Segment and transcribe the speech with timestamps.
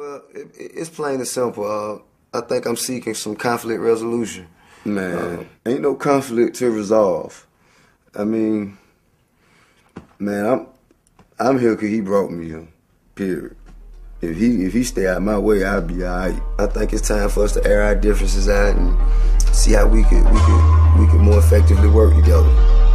[0.00, 1.66] Well, it, it's plain and simple.
[1.70, 1.98] Uh,
[2.38, 4.46] I think I'm seeking some conflict resolution.
[4.82, 7.46] Man, uh, ain't no conflict to resolve.
[8.14, 8.78] I mean,
[10.18, 10.66] man, I'm
[11.38, 12.66] I'm here because he brought me here.
[13.14, 13.54] Period.
[14.22, 16.40] If he if he stay out my way, I'll be alright.
[16.58, 18.96] I think it's time for us to air our differences out and
[19.54, 22.48] see how we could we could we could more effectively work together.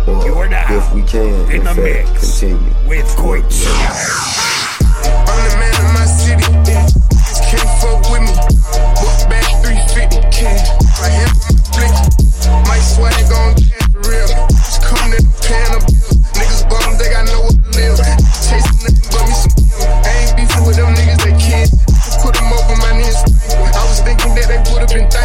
[0.07, 4.44] Or you are now if we can, in, in the fact, mix continue with Coits.
[11.05, 11.29] I hit
[11.77, 14.25] my My swag on cash for real.
[14.49, 15.77] Just come to the pan.
[16.33, 18.01] Niggas bum, they got nowhere to live.
[18.41, 19.85] Chasing nothing but me some pills.
[20.01, 21.69] I ain't beefing with them niggas, they can't.
[22.25, 23.21] Put them over my knees.
[23.53, 25.24] I was thinking that they would've been thankful.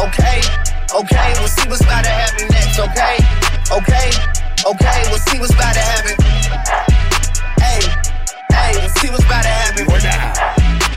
[0.00, 0.40] Okay,
[0.96, 3.20] okay, we'll see what's about to happen next, okay?
[3.68, 4.08] Okay,
[4.64, 6.16] okay, we'll see what's about to happen.
[7.60, 7.84] Hey,
[8.48, 9.84] hey, we'll see what's about to happen.
[9.92, 10.32] Are now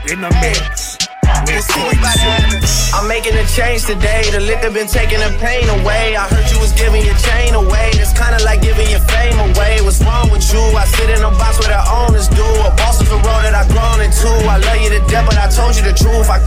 [0.08, 0.96] in the mix
[1.44, 2.64] We'll see what's about to happen.
[2.96, 4.24] I'm making a change today.
[4.32, 6.16] The liquor been taking the pain away.
[6.16, 7.92] I heard you was giving your chain away.
[8.00, 9.84] That's kinda like giving your fame away.
[9.84, 10.64] What's wrong with you?
[10.80, 12.46] I sit in a box where the owners do.
[12.64, 14.32] A boss is a road that I've grown into.
[14.48, 16.32] I love you to death, but I told you the truth.
[16.32, 16.40] I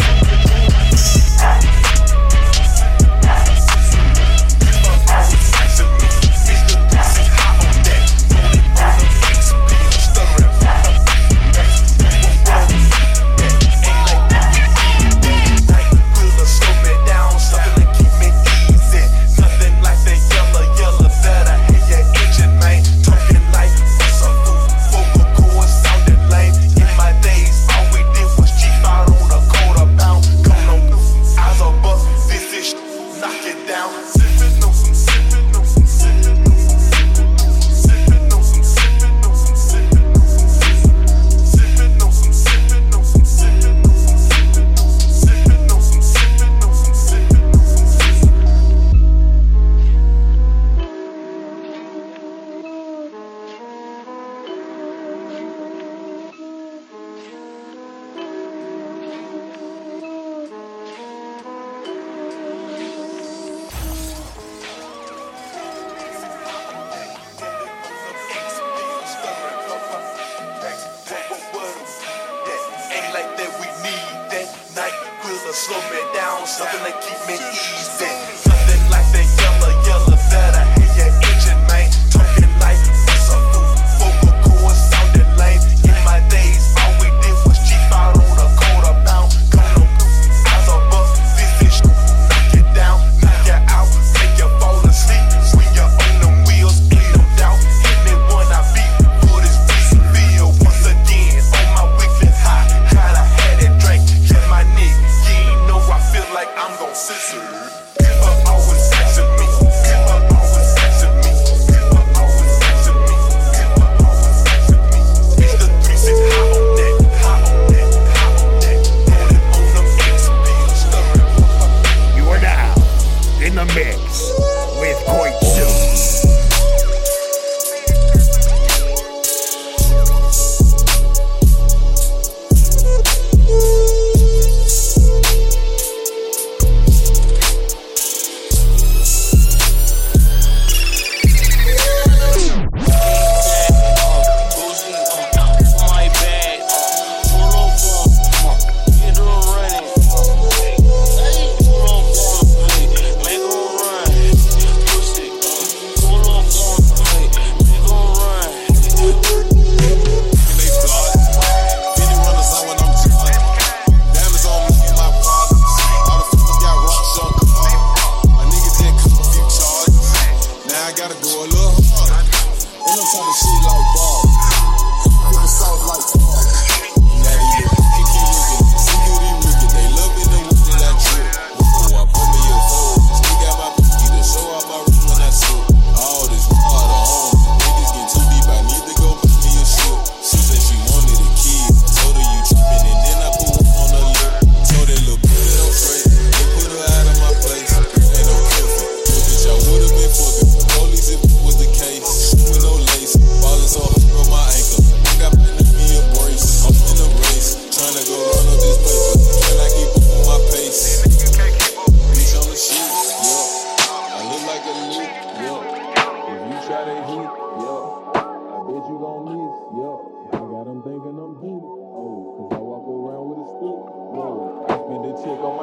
[225.28, 225.57] check on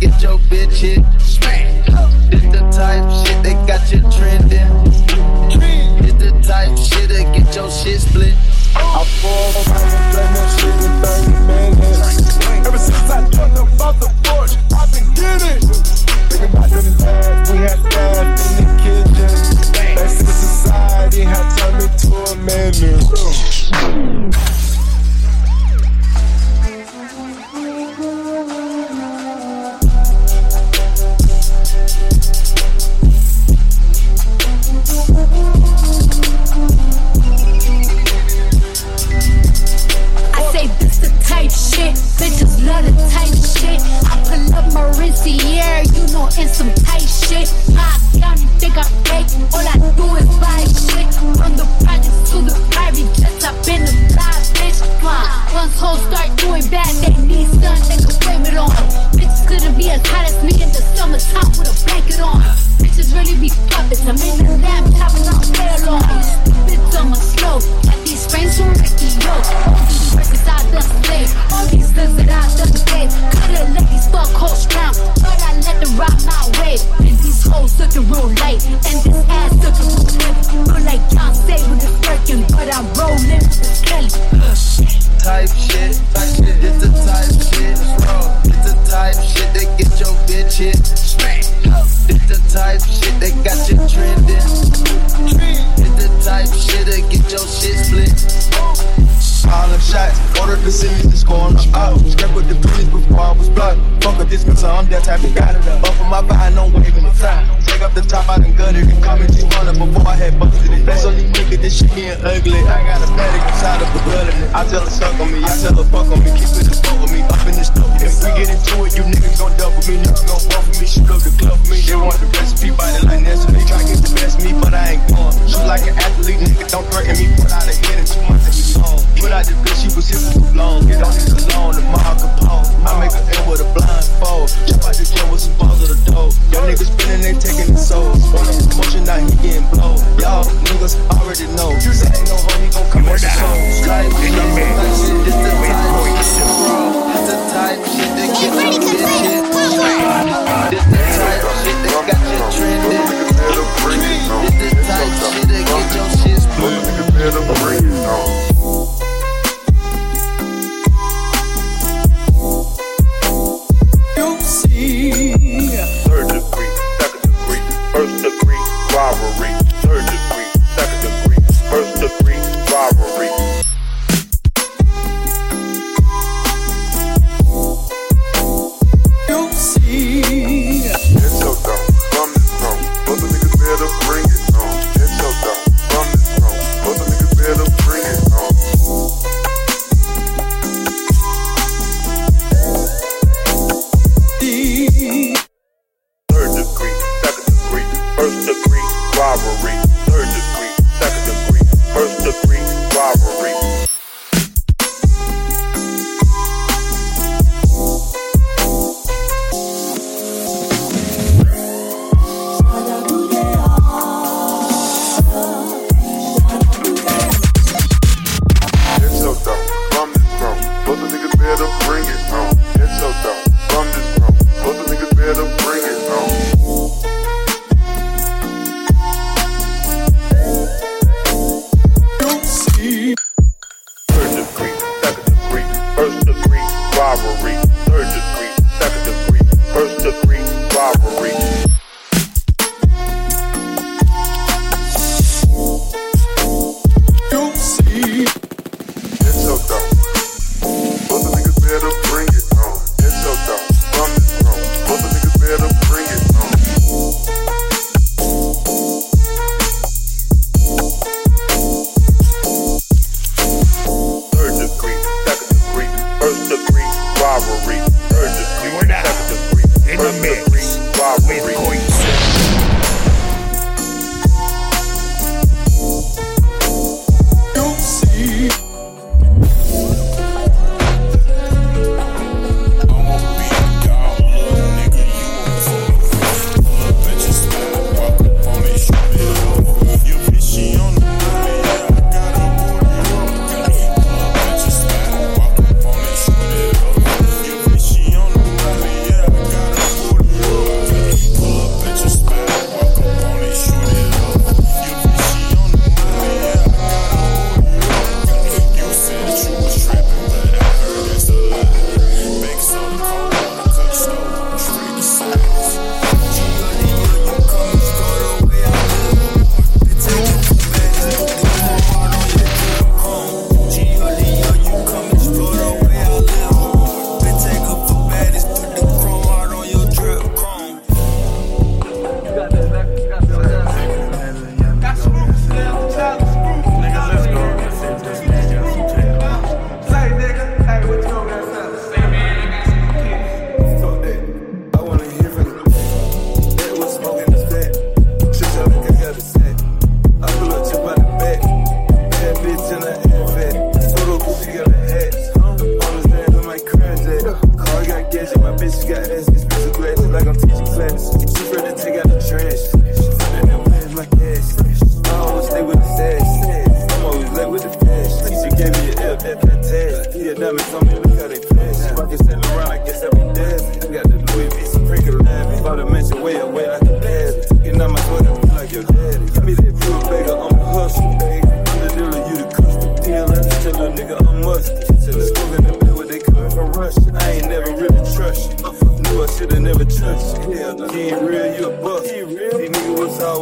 [0.00, 0.99] get your bitch hit,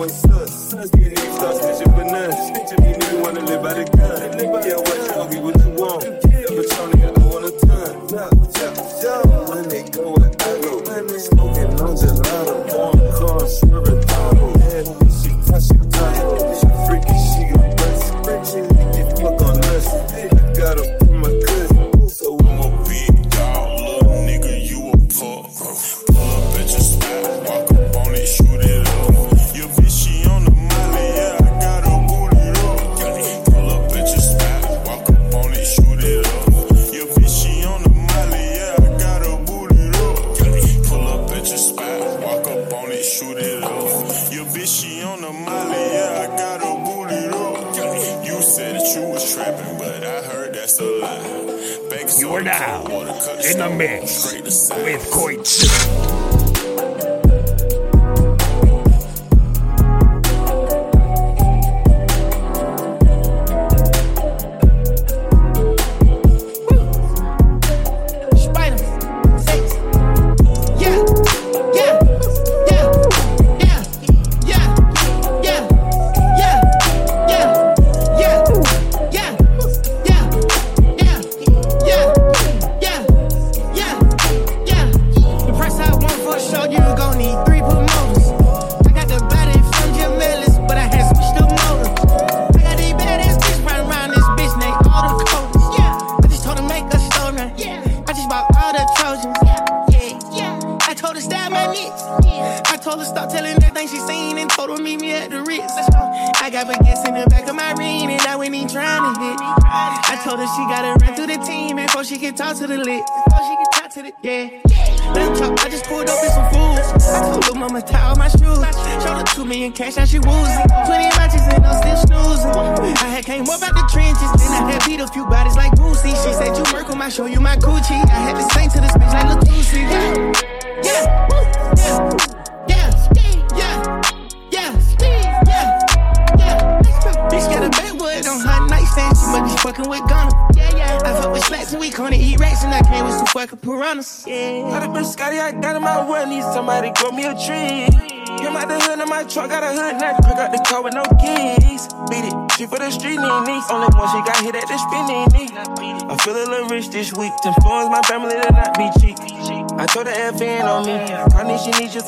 [0.08, 0.72] on sluts.
[0.72, 2.36] Sluts get it, start snitching for nuts.
[2.36, 4.18] Snitching me, nigga, wanna live by the gun.
[4.38, 6.00] Yeah, watch out, get what you want.
[6.02, 6.10] The
[6.48, 7.92] Patron, I don't wanna ton.
[8.14, 9.48] Nah, yeah, yeah.
[9.48, 10.28] When they go, I
[10.62, 10.78] go.
[11.18, 12.97] Smoking on gelato.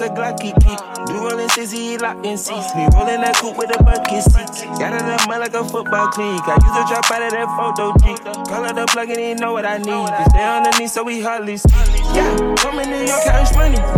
[0.01, 0.77] a Glocky key.
[1.07, 2.75] Do rolling sixty, he locked in seats.
[2.75, 4.65] Me rolling that coupe with a bucket seats.
[4.79, 6.43] Got out of mud like a football clinic.
[6.47, 8.19] I used to drop out of that photo Jeep.
[8.49, 9.87] Call out the plug and he know what I need.
[9.87, 11.75] Cause they underneath, so we hardly speak.
[12.15, 13.47] Yeah, come in New York, I'm.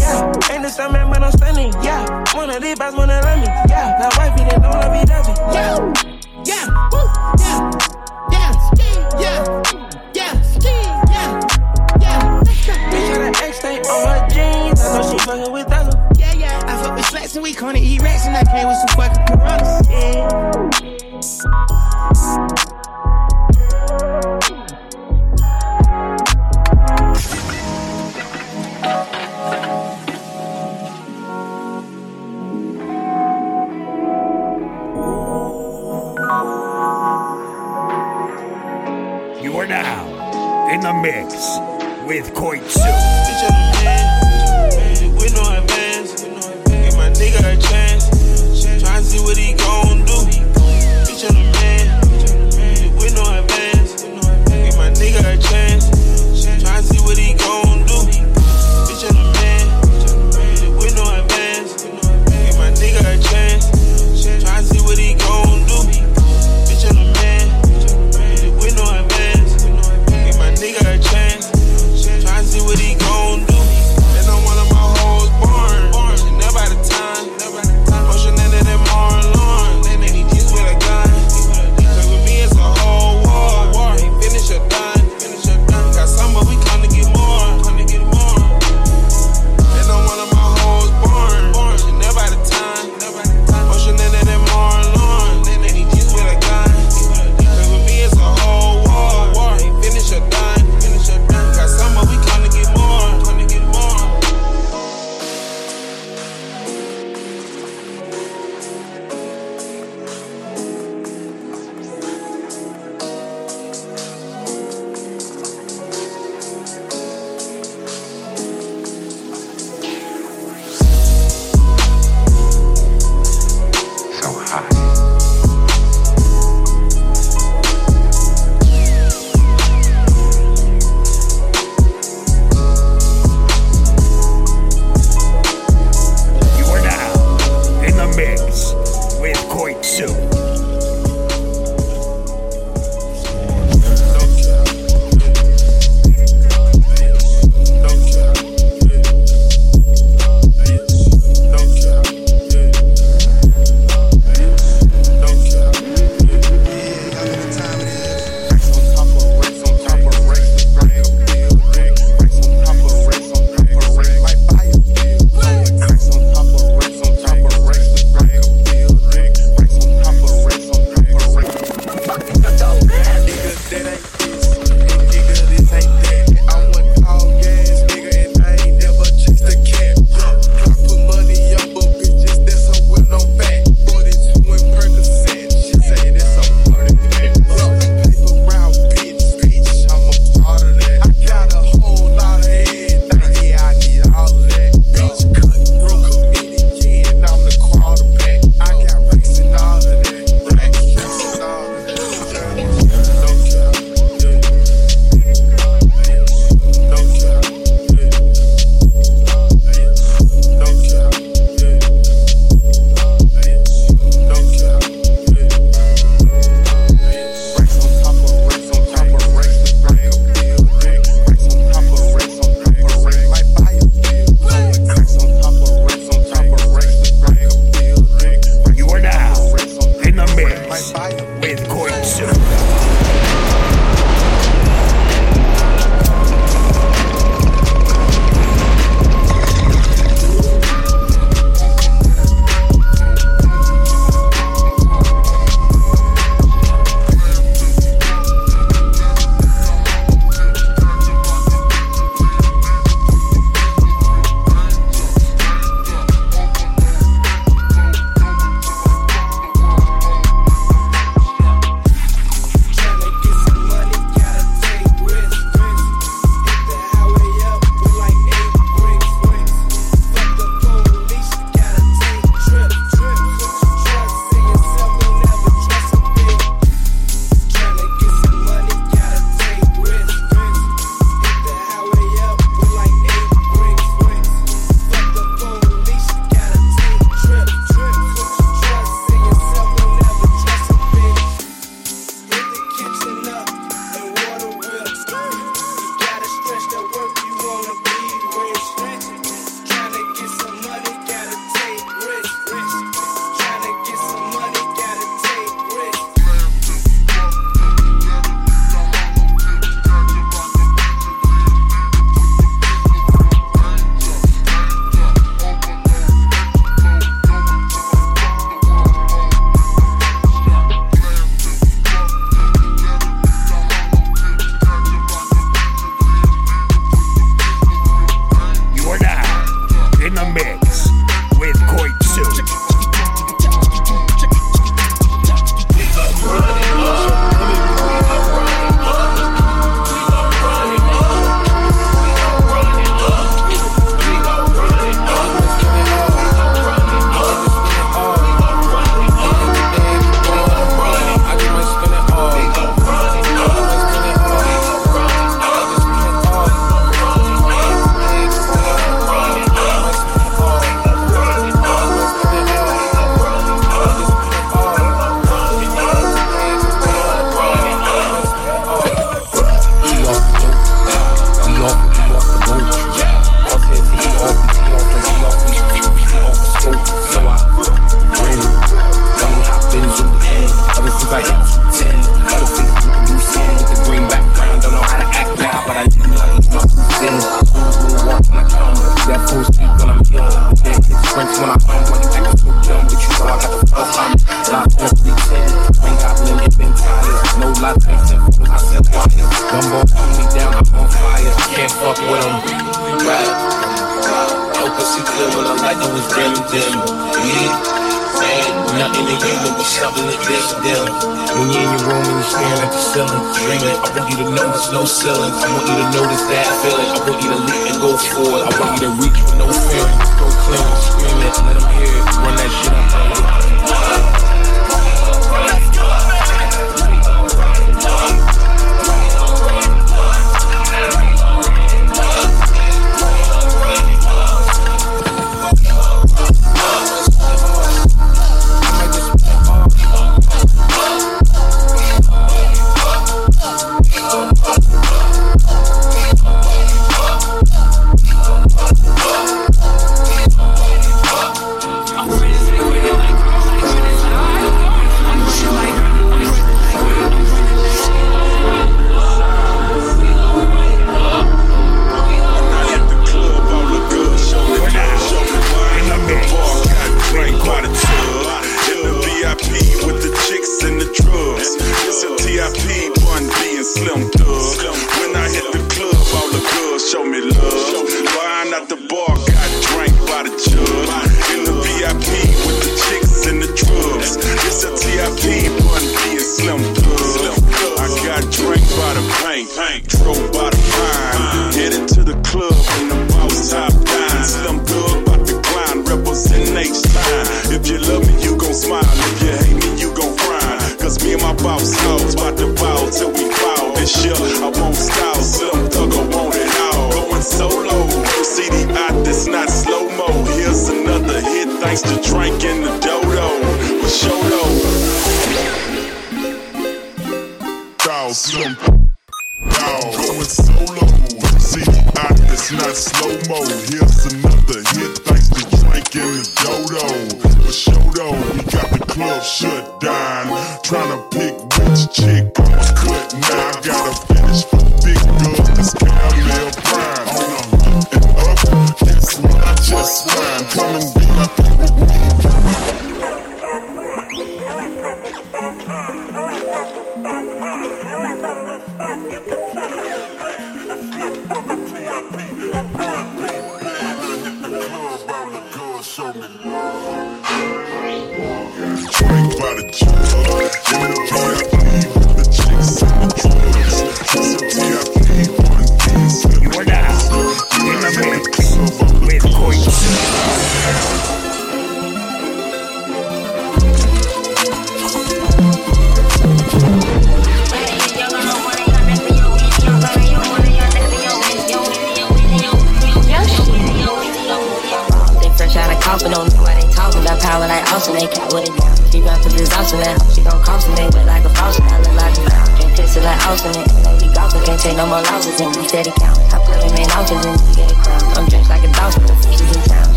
[0.00, 1.72] Yeah, ain't the same man, but I'm stunning.
[1.82, 3.46] Yeah, one of these I wanna love me.
[3.68, 5.36] Yeah, my wife, he didn't know I be loving.
[5.54, 6.09] Yeah.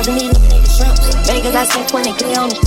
[0.00, 1.31] don't need no the shrimp.
[1.42, 2.58] Niggas I sent twenty they clear on me.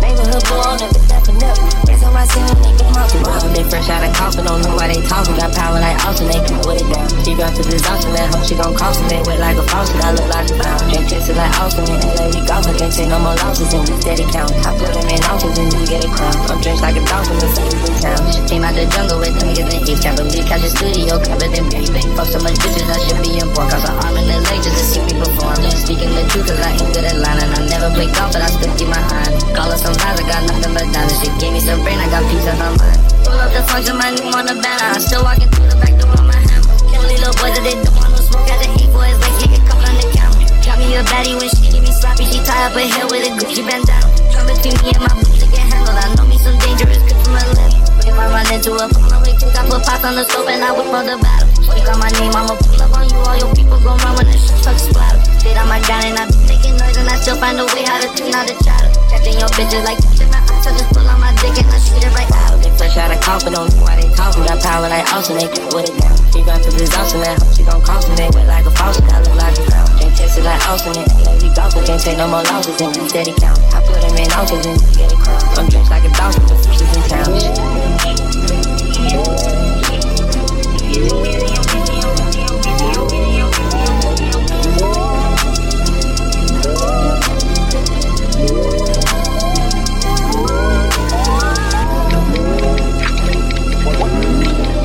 [0.00, 1.52] Neighborhood boy on every step and up.
[1.84, 3.52] That's how I see them, they get my mouth.
[3.52, 5.36] They fresh out of coffin, don't know why they talking.
[5.36, 7.12] Got power like alternate, can put it down.
[7.28, 9.20] She got to this option, that hope she gon' cost me.
[9.28, 10.80] Wet like a faucet, I look like a clown.
[10.88, 12.72] Drink kisses like Austin, and that lady golfing.
[12.80, 14.48] Can't take no more losses in this steady count.
[14.64, 16.32] I put them in office and you get a crown.
[16.48, 18.16] I'm drenched like a dolphin, the same in town.
[18.32, 21.20] She came out the jungle with them niggas and each Can't believe catch a studio
[21.20, 21.92] covered in paint.
[22.16, 23.68] Fuck so much bitches, I should be in pork.
[23.68, 25.60] Cause an arm and a leg just to see me perform.
[25.60, 28.21] Just speaking the truth, cause I ain't good at lying, and I never play golf
[28.22, 29.34] out, but I still keep my hand.
[29.50, 31.18] Call her sometimes, I got nothing but diamonds.
[31.18, 32.98] She gave me some brain, I got peace of my mind.
[33.26, 34.94] Pull up the function, my name on the banner.
[34.94, 36.74] I'm still walking through the back door with my hammer.
[36.90, 38.46] Can't leave little boys that they don't want no smoke.
[38.46, 40.46] Got the eight boys, like kick a couple on the camera.
[40.62, 42.24] Got me a baddie when she give me sloppy.
[42.30, 44.06] She tie up a hair with a Gucci bandana.
[44.30, 45.98] Come between me and my boots, they get handled.
[45.98, 47.74] I know me some dangerous, good from my lip.
[48.06, 49.18] If I run into a phone, I
[49.66, 51.48] put pots on the stove and I whip for the battle.
[51.64, 53.18] So you got my name, I'ma pull up on you.
[53.18, 55.22] All your people gon' run when the shit sucks splatter.
[55.42, 57.98] Did on my gun and I making noise and I still find a way how
[57.98, 58.94] to clean out a child.
[59.10, 62.30] Catching your bitches like I just pull on my dick and I shoot it right
[62.30, 62.62] out.
[62.62, 64.46] They flush out a coffin on me, why they coughing?
[64.46, 66.14] Got power like Austin, they get with it now.
[66.30, 69.18] She gon' the this awesome now, she gon' cost me, wet like a faucet, I
[69.26, 69.90] look like a clown.
[69.98, 72.94] Can't test it like Austin, it like we golfing, can't take no more losses, and
[72.94, 73.58] we steady count.
[73.74, 75.42] I put him in ounces and get a crown.
[75.58, 77.26] I'm dressed like a dolphin, the fishes in town.
[80.94, 81.71] Yeah.
[93.84, 94.81] What?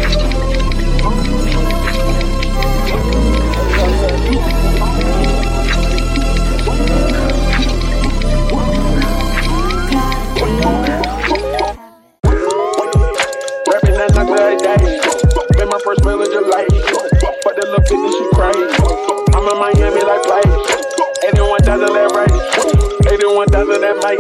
[23.66, 24.20] down that mic.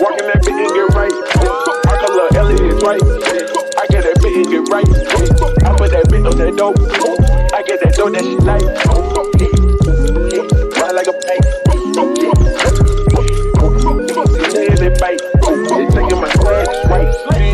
[0.00, 1.12] Walking that bitch and get right.
[1.84, 3.02] I call her Elliot twice.
[3.76, 4.88] I get that bitch and get right.
[5.64, 6.78] I put that bitch on that dope.
[7.52, 8.64] I get that dope that she like.
[10.80, 11.44] Ride like a bike.
[14.50, 15.20] She is a bite.
[15.92, 17.53] Taking my class right.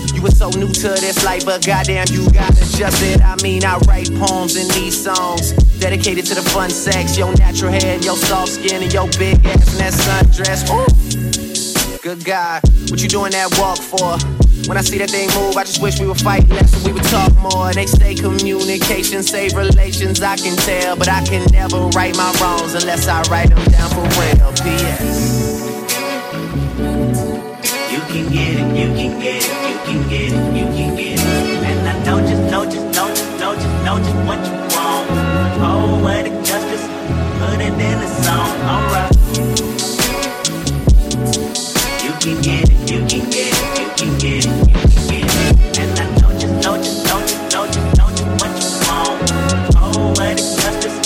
[0.21, 3.21] Were so new to this life, but goddamn, you got adjusted.
[3.21, 7.71] I mean, I write poems in these songs dedicated to the fun sex, your natural
[7.71, 10.61] hair, your soft skin, and your big ass and that sundress.
[10.69, 11.97] Ooh.
[12.03, 12.61] Good God,
[12.91, 14.17] what you doing that walk for?
[14.69, 16.93] When I see that thing move, I just wish we would fight less and we
[16.93, 17.73] would talk more.
[17.73, 22.75] They say communication save relations, I can tell, but I can never right my wrongs
[22.75, 24.53] unless I write them down for real.
[24.61, 25.61] P.S.
[27.91, 29.60] You can get it, you can get it,
[29.91, 31.19] can get you can get.
[31.19, 35.09] And I know just, know just, know just, know just, know just what you want.
[35.63, 36.85] Oh, what a justice,
[37.39, 39.11] put it in the song, alright.
[42.03, 45.27] You can get it, you can get it, you can get it, you can get
[45.27, 45.79] it.
[45.79, 49.17] And I know just, know just, know just, know just, know just what you want.
[49.75, 50.97] Oh, what a justice,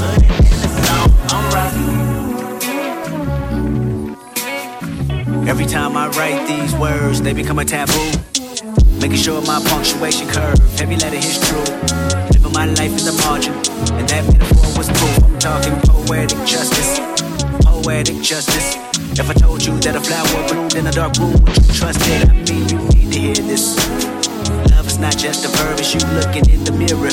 [0.00, 1.74] put it in the song, alright.
[5.48, 8.29] Every time I write these words, they become a taboo.
[9.00, 11.64] Making sure my punctuation curve, heavy letter is true.
[12.36, 13.54] Living my life in the margin,
[13.96, 15.24] and that metaphor was proof.
[15.24, 17.00] I'm talking poetic justice,
[17.64, 18.76] poetic justice.
[19.18, 22.04] If I told you that a flower bloomed in a dark room, would you trust
[22.12, 22.28] it?
[22.28, 23.72] I mean, you need to hear this.
[24.68, 27.08] Love is not just a verb, it's you looking in the mirror.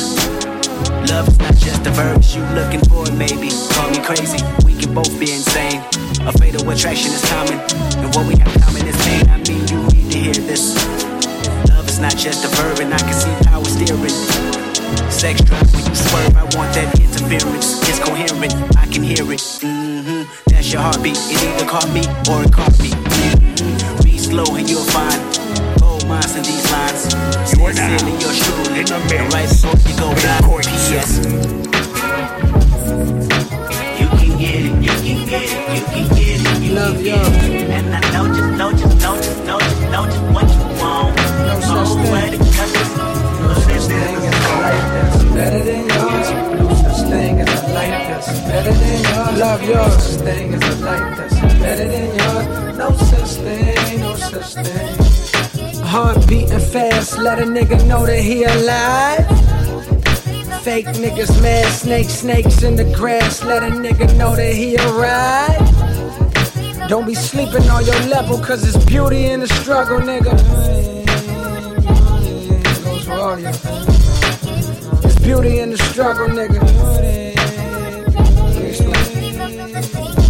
[1.07, 3.47] Love is not just a verb, it's you looking for it, maybe.
[3.71, 5.79] Call me crazy, we can both be insane.
[6.27, 7.63] A fatal attraction is common,
[8.03, 9.23] and what we have common is pain.
[9.31, 10.75] I mean, you need to hear this.
[11.97, 14.09] Love is not just a verb, and I can see power steering.
[15.09, 17.81] Sex drive when you swerve, I want that interference.
[17.89, 19.41] It's coherent, I can hear it.
[19.41, 20.29] Mm-hmm.
[20.47, 22.89] That's your heartbeat, it either caught me or it caught me.
[22.91, 24.03] Mm-hmm.
[24.03, 25.17] Read slow and you'll find
[25.79, 27.13] gold mines in these lines.
[27.53, 29.33] You are now in your shoes, in the mix.
[29.33, 30.65] Right before you go blind.
[30.69, 31.17] P.S.
[33.97, 37.03] You can get it, you can get it, you can get it, you Love can
[37.03, 37.69] get it.
[37.73, 40.56] And I know just, know just, know just, know just, know just what you
[45.37, 46.29] Better than yours.
[46.59, 47.67] No such thing as a
[48.47, 49.39] better than yours.
[49.39, 50.03] Love yours.
[50.03, 50.75] Such thing as a
[51.59, 52.77] better than yours.
[52.77, 55.83] No such thing, no such thing.
[55.83, 59.25] Heart beating fast, let a nigga know that he alive.
[60.63, 63.43] Fake niggas mad, snake, snakes in the grass.
[63.43, 65.59] Let a nigga know that he alright.
[66.89, 70.96] Don't be sleeping on your level, cause it's beauty in the struggle, nigga.
[73.29, 76.63] It's beauty in the struggle, nigga.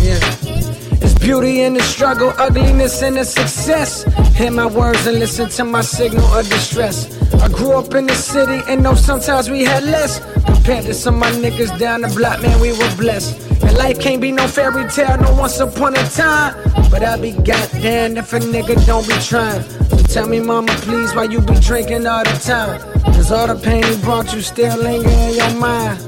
[0.02, 0.98] Yeah.
[1.00, 4.04] It's beauty in the struggle, ugliness in the success.
[4.36, 7.06] Hear my words and listen to my signal of distress.
[7.36, 10.20] I grew up in the city and know sometimes we had less.
[10.46, 13.40] Compared to some of my niggas down the block, man, we were blessed.
[13.62, 16.56] And life can't be no fairy tale, no once upon a time.
[16.90, 19.64] But I be goddamn if a nigga don't be trying.
[20.10, 22.80] Tell me, mama, please, why you be drinking all the time?
[23.14, 26.00] Cause all the pain he brought you still linger in your mind.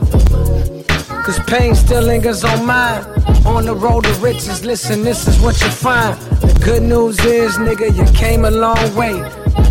[1.25, 3.03] Cause pain still lingers on mine.
[3.45, 6.17] On the road to riches, listen, this is what you find.
[6.41, 9.21] The good news is, nigga, you came a long way.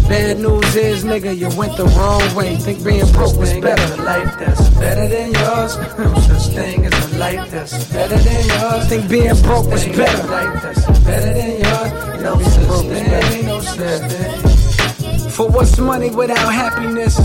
[0.09, 2.57] Bad news is, nigga, you went the wrong way.
[2.57, 4.03] Think being broke was better.
[4.03, 5.77] Life that's better than yours.
[5.99, 8.89] No such thing as a life that's better than yours.
[8.89, 10.27] Think being broke was better.
[10.29, 12.23] Life that's better than yours.
[12.23, 15.31] No such thing, no such thing.
[15.31, 17.19] For what's money without happiness?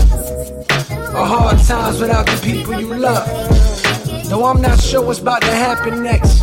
[1.14, 3.26] Or hard times without the people you love?
[4.28, 6.42] Though I'm not sure what's about to happen next.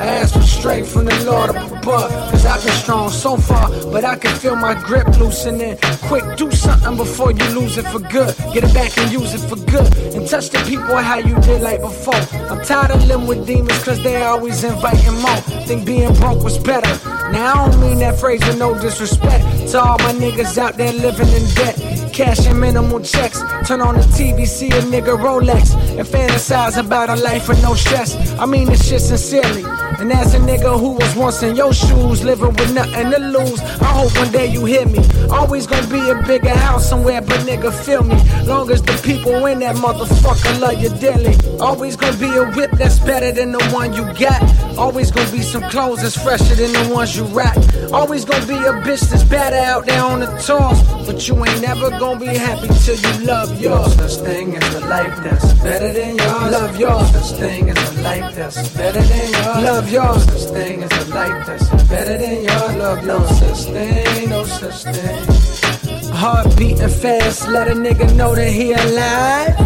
[0.00, 2.10] Ask for strength from the Lord above.
[2.30, 5.76] Cause I've been strong so far, but I can feel my grip loosening.
[6.02, 8.34] Quick, do something before you lose it for good.
[8.52, 9.88] Get it back and use it for good.
[10.14, 12.22] And touch the people how you did like before.
[12.50, 15.36] I'm tired of living with demons cause they always inviting more.
[15.66, 16.90] Think being broke was better.
[17.32, 20.92] Now I don't mean that phrase with no disrespect to all my niggas out there
[20.92, 21.97] living in debt.
[22.18, 23.40] Cashing minimal checks.
[23.64, 25.76] Turn on the TV, see a nigga Rolex.
[25.96, 28.16] And fantasize about a life with no stress.
[28.40, 29.62] I mean this shit sincerely.
[30.00, 33.60] And as a nigga who was once in your shoes, living with nothing to lose,
[33.60, 34.98] I hope one day you hear me.
[35.30, 38.16] Always gonna be a bigger house somewhere, but nigga, feel me.
[38.44, 41.36] Long as the people in that motherfucker love you dearly.
[41.60, 44.42] Always gonna be a whip that's better than the one you got.
[44.76, 47.56] Always gonna be some clothes that's fresher than the ones you rock.
[47.92, 50.80] Always gonna be a bitch that's better out there on the tours.
[51.06, 53.96] But you ain't never gonna be happy till you love yours.
[53.96, 56.52] No such thing as a life that's better than yours.
[56.52, 57.12] Love yours.
[57.12, 59.64] No such thing as a life that's better than yours.
[59.64, 60.26] Love yours.
[60.26, 62.76] No such thing as a life that's better than yours.
[62.76, 66.12] Love no such thing, no such thing.
[66.12, 69.56] Heart beating fast, let a nigga know that he alive.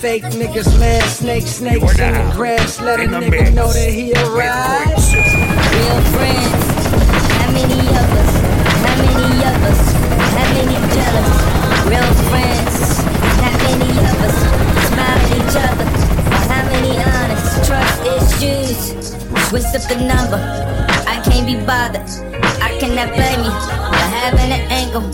[0.00, 2.80] Fake niggas, man, snake, snakes in the grass.
[2.80, 5.14] Let a nigga know that he arrived.
[5.72, 6.66] Real friends,
[7.38, 8.32] how many of us?
[8.84, 9.85] How many of us?
[10.96, 13.04] Real friends,
[13.42, 14.36] how many of us?
[14.88, 15.86] Smile at each other.
[16.48, 17.64] How many honest?
[17.66, 18.80] Trust issues.
[19.48, 20.40] Twist up the number.
[21.06, 22.08] I can't be bothered.
[22.62, 25.12] I cannot blame you for having an angle.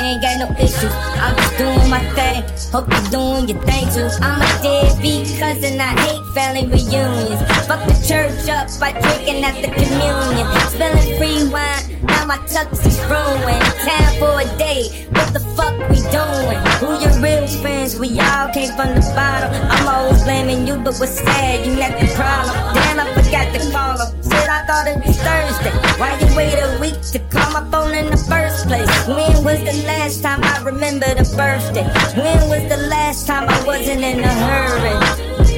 [0.00, 0.94] Ain't got no issues.
[1.18, 2.44] I'm just doing my thing.
[2.70, 4.08] Hope you're doing your thing too.
[4.22, 5.80] I'm a deadbeat cousin.
[5.80, 7.42] I hate family reunions.
[7.66, 10.46] Fuck the church up by drinking at the communion.
[10.70, 11.93] Spilling free wine.
[12.06, 13.64] Now my tux is ruined.
[13.86, 15.06] Time for a day.
[15.10, 16.60] What the fuck we doing?
[16.80, 17.98] Who your real friends?
[17.98, 19.50] We all came from the bottom.
[19.70, 21.66] I'm always blaming you, but what's sad?
[21.66, 22.56] You not the problem.
[22.74, 24.22] Damn, I forgot to call him.
[24.22, 25.74] Said I thought it was Thursday.
[26.00, 28.90] Why you wait a week to call my phone in the first place?
[29.06, 31.86] When was the last time I remember the birthday?
[32.20, 34.96] When was the last time I wasn't in a hurry?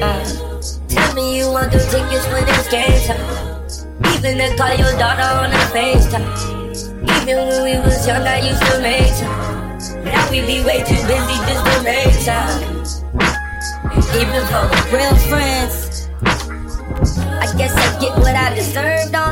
[0.01, 0.23] Uh,
[0.87, 3.46] tell me you want the tickets for this game.
[4.17, 6.25] Even to call your daughter on the FaceTime.
[7.21, 9.77] Even when we was young, I used to make time.
[10.05, 12.57] Now we be way too busy just to make time.
[14.17, 16.09] Even for real friends.
[17.29, 19.31] I guess I get what I deserved on.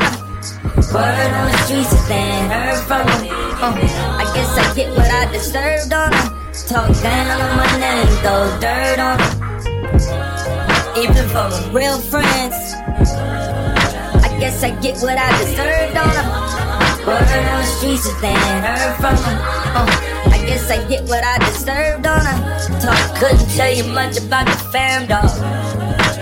[0.94, 3.26] Word on the streets is then heard from them.
[3.58, 3.74] Uh,
[4.22, 6.52] I guess I get what I deserved on them.
[6.68, 9.34] Talk down on my name, throw dirt on them.
[10.96, 13.55] Even for real friends.
[14.56, 16.28] I guess I get what I deserved on them.
[17.04, 19.36] Word on the streets is then heard from them.
[19.76, 22.80] Uh, I guess I get what I deserved on them.
[22.80, 25.28] Talk couldn't tell you much about the fam, dog.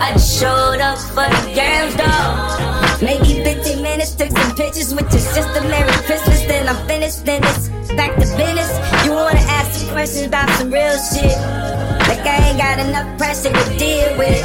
[0.03, 2.99] I just showed up for the games, dog.
[3.01, 5.61] Maybe 15 minutes, took some pictures with your sister.
[5.71, 7.25] Merry Christmas, then I'm finished.
[7.25, 8.71] Then it's back to business.
[9.07, 11.39] You wanna ask some questions about some real shit?
[12.11, 14.43] Like I ain't got enough pressure to deal with.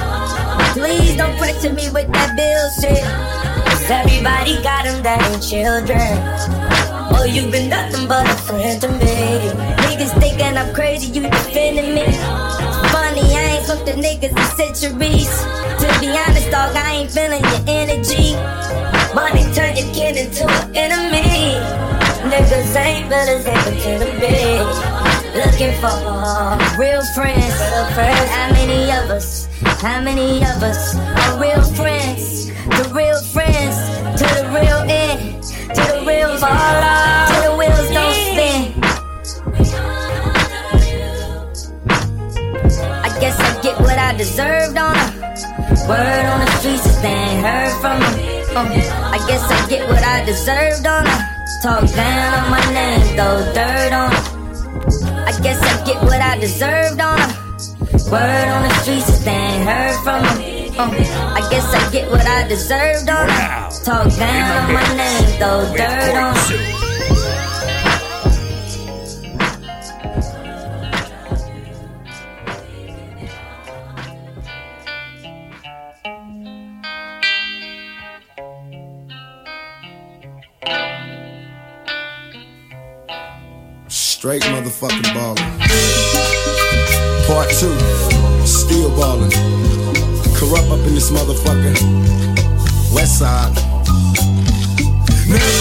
[0.78, 3.39] Please don't pressure me with that bullshit.
[3.90, 6.14] Cause everybody got them ain't children.
[7.10, 9.50] Oh, you've been nothing but a friend to me.
[9.82, 12.06] Niggas thinking I'm crazy, you defending me.
[12.94, 15.34] Funny, I ain't fucked the niggas in centuries.
[15.82, 18.36] To be honest, dog, I ain't feeling your energy.
[19.16, 21.58] Money turn your kid into an enemy.
[22.30, 24.99] Niggas ain't better than pretend to be.
[25.36, 25.94] Looking for
[26.80, 27.54] real friends.
[27.94, 29.48] How many of us?
[29.82, 32.48] How many of us are real friends?
[32.66, 33.78] The real friends
[34.18, 36.50] to the real end, to the real fall
[37.30, 38.74] to the wheels don't spin.
[43.06, 45.14] I guess I get what I deserved on them.
[45.88, 48.40] Word on the streets is then heard from them.
[48.56, 51.22] Uh, I guess I get what I deserved on them.
[51.62, 54.39] Talk down on my name, throw dirt on.
[55.28, 57.32] I guess I get what I deserved on them.
[58.12, 60.80] Word on the streets is then heard from them.
[60.80, 63.72] Uh, I guess I get what I deserved on them.
[63.84, 66.79] Talk down on my name, throw dirt on 'em.
[84.20, 85.38] Straight motherfucking ballin'.
[87.26, 87.74] Part two,
[88.46, 89.32] still ballin'.
[90.36, 91.74] Kurupt up in this motherfucker.
[92.94, 93.56] West side.
[95.30, 95.59] Now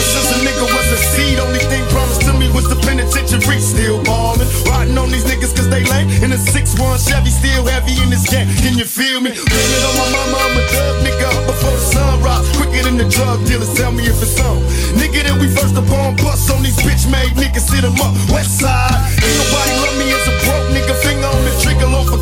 [1.19, 3.59] seed, only thing promised to me was the penitentiary.
[3.59, 6.09] Still ballin', riding on these niggas cause they lame.
[6.23, 8.47] In a 6-1 Chevy, still heavy in this game.
[8.63, 9.31] Can you feel me?
[9.35, 12.47] Blame it on my mama, I'm a thug nigga before the sun rise.
[12.57, 14.63] Quicker than the drug dealers, tell me if it's on.
[15.01, 18.15] Nigga, then we first upon bust on these bitch made niggas, sit sit 'em up.
[18.31, 21.08] West side, ain't nobody love me as a broke nigga.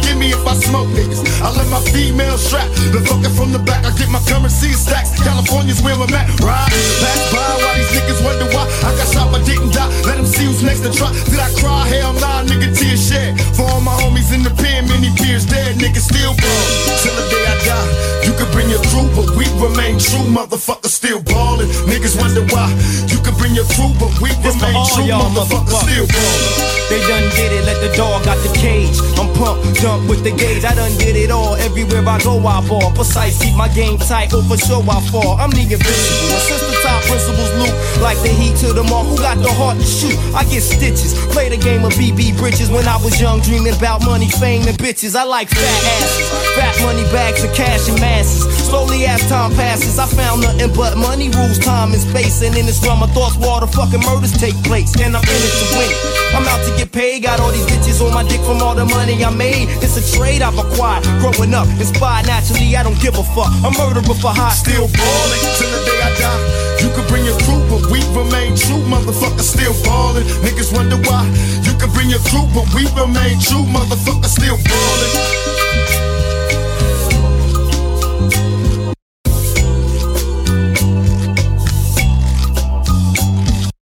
[0.07, 1.21] Forgive me if I smoke niggas.
[1.43, 3.85] I let my female strap, the fucker from the back.
[3.85, 5.11] I get my currency stacks.
[5.23, 6.71] California's where I'm at, right?
[7.03, 9.91] Pass by while these niggas wonder why I got shot but didn't die.
[10.07, 11.11] Let them see who's next to try.
[11.27, 11.87] Did I cry?
[11.89, 13.41] Hell nah, nigga, tears shed.
[13.57, 16.63] For all my homies in the pen, many peers dead, niggas still ball.
[17.03, 17.91] Till the day I die,
[18.27, 20.27] you could bring your crew, but we remain true.
[20.31, 21.69] Motherfuckers still ballin'.
[21.91, 22.71] Niggas wonder why.
[23.11, 25.11] You could bring your crew, but we This remain true.
[25.11, 26.77] Motherfuckers still ballin'.
[26.87, 29.03] They done did it, let the dog out the cage.
[29.19, 30.65] I'm pumped, dump with the gauge.
[30.65, 31.55] I done did it all.
[31.57, 32.93] Everywhere I go, I ball.
[32.93, 35.37] Precise, keep my game tight, or for sure I fall.
[35.41, 36.29] I'm the invincible.
[36.33, 39.53] And since the top principles loop, like the heat to the mark, who got the
[39.53, 40.17] heart to shoot?
[40.35, 41.15] I get stitches.
[41.33, 44.77] Play the game of BB Bridges when I was young, dreaming about money, fame, and
[44.79, 45.17] bitches.
[45.17, 48.45] I like fat asses, fat money bags of cash and masses.
[48.69, 52.43] Slowly as time passes, I found nothing but money rules, time and space.
[52.43, 54.93] And in this realm of thoughts, where all the fucking murders take place.
[55.01, 55.93] And I'm in it to win.
[56.37, 58.85] I'm out to get paid, got all these bitches on my dick from all the
[58.85, 59.69] money I made.
[59.87, 61.07] It's a trade I've acquired.
[61.23, 63.55] Growing up, inspired naturally, I don't give a fuck.
[63.63, 64.51] A murderer for high.
[64.51, 66.43] Still ballin' till the day I die.
[66.83, 68.83] You could bring your crew, but we remain true.
[68.91, 70.27] Motherfuckers still ballin'.
[70.43, 71.23] Niggas wonder why.
[71.63, 73.63] You could bring your crew, but we remain true.
[73.63, 75.57] Motherfuckers still ballin'.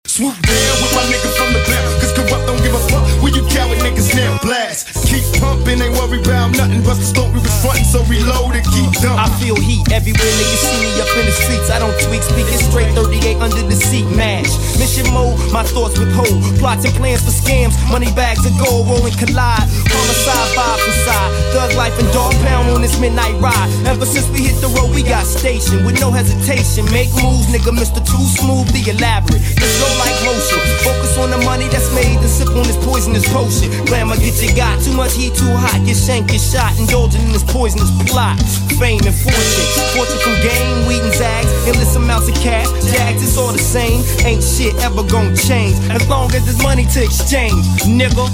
[0.09, 1.85] Swoop down with my nigga from the back.
[2.01, 3.05] Cause Kurupt don't give a fuck.
[3.21, 4.92] Where you coward niggas now blast.
[5.39, 6.81] Pumping, ain't worry about nothing.
[6.83, 9.21] Bust the story was frontin', so reload keep dumping.
[9.21, 11.69] I feel heat everywhere niggas see me up in the streets.
[11.69, 14.49] I don't tweak, speaking straight 38 under the seat, match.
[14.81, 16.41] Mission mode, my thoughts withhold.
[16.57, 19.65] Plots and plans for scams, money bags of gold rolling collide.
[19.93, 23.69] Homicide vibes inside, thug life and dog pound on this midnight ride.
[23.85, 26.85] Ever since we hit the road, we got stationed with no hesitation.
[26.91, 28.01] Make moves, nigga, Mr.
[28.01, 29.39] Too Smooth, the elaborate.
[29.39, 30.59] It's slow like motion.
[30.81, 33.69] Focus on the money that's made and sip on this poisonous potion.
[33.85, 35.79] Glamour get you got too much heat, too hot.
[35.85, 38.39] Get shanked, get shot, indulging in this poisonous plot.
[38.75, 42.67] Fame and fortune, fortune from game, weed and zags, endless amounts of cash.
[42.91, 44.03] Jags, it's all the same.
[44.25, 48.27] Ain't shit ever gonna change as long as there's money to exchange, nigga.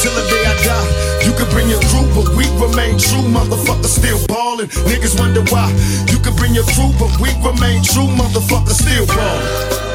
[0.00, 3.26] Till the day I die, you can bring your crew, but we remain true.
[3.28, 4.68] Motherfuckers still ballin'.
[4.88, 5.68] Niggas wonder why.
[6.08, 8.08] You can bring your crew, but we remain true.
[8.16, 9.89] Motherfuckers still ballin'.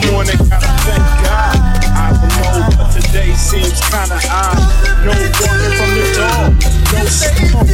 [0.00, 0.36] The morning.
[0.48, 1.56] Gotta thank God.
[1.96, 4.60] I don't know, but today seems kinda odd.
[5.04, 6.42] No walking from the door,
[6.92, 7.70] no smoke.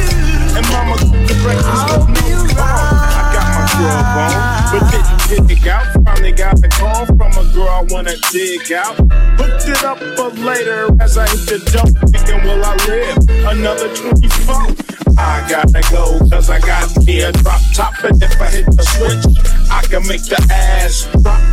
[0.56, 2.32] And mama cooked the breakfast with no.
[2.54, 4.38] I got my grub on,
[4.72, 5.86] but didn't dig out.
[6.04, 8.96] Finally got a call from a girl I wanna dig out.
[9.38, 11.94] Hooked it up for later as I hit the dope.
[12.10, 13.18] Thinking, will I live
[13.50, 14.92] another 24?
[15.18, 17.94] I gotta go, cause I got me a drop top.
[18.04, 19.24] And if I hit the switch,
[19.70, 21.51] I can make the ass drop.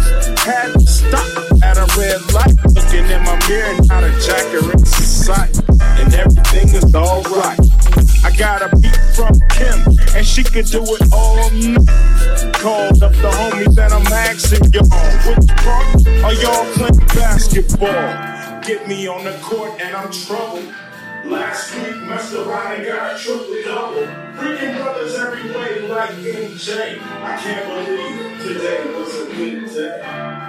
[0.49, 2.57] Had to stop at a red light.
[2.73, 5.55] Looking in my mirror, not a jacket in sight.
[6.01, 7.59] And everything is alright.
[8.23, 9.77] I got a beat from Kim,
[10.15, 11.85] and she could do it all night.
[12.55, 14.89] Called up the homies, and I'm asking y'all,
[15.29, 18.61] which part are y'all playing basketball?
[18.63, 20.65] Get me on the court, and I'm troubled.
[21.29, 21.95] Last week,
[22.33, 24.01] around and got a triple double.
[24.33, 26.99] Freaking brothers every way like MJ.
[26.99, 30.48] I can't believe today was a good day.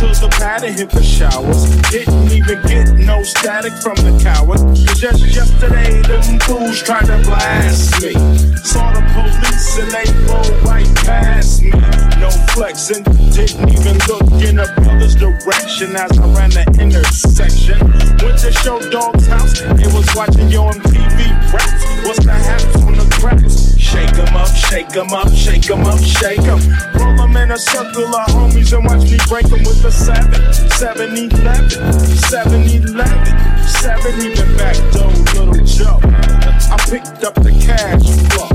[0.00, 1.68] to the pad and hit the showers.
[1.92, 4.56] Didn't even get no static from the coward.
[4.96, 8.16] Just yesterday, them fools tried to blast me.
[8.64, 11.70] Saw the police and they rolled right past me.
[12.16, 13.04] No flexing,
[13.36, 17.76] didn't even look in a brother's direction as I ran the intersection.
[18.24, 21.84] Went to Short Dog's house, it was watching you on TV raps.
[22.08, 23.76] What's the haps on the cracks?
[23.90, 26.60] Shake them up, shake them up, shake them up, shake em.
[26.94, 30.52] Roll them in a circle of homies and watch me break with the number seven,
[30.70, 36.00] seven eleven, seven eleven, seven even back though, little Joe.
[36.02, 38.48] I picked up the cash flow.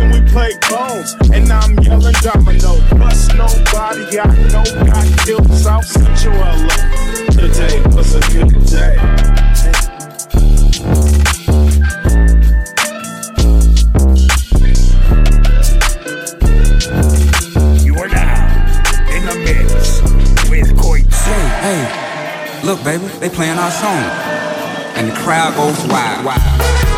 [0.00, 2.78] And we played bones, and I'm yelling domino.
[2.98, 6.68] Bust nobody I know got killed South Central LA.
[7.30, 9.99] Today was a good day.
[21.60, 24.02] Hey, look, baby, they playing our song.
[24.96, 26.24] And the crowd goes wild.
[26.24, 26.89] wild.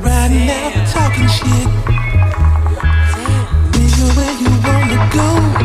[0.00, 1.68] Riding out, talking shit.
[3.76, 5.55] Is you where you wanna go?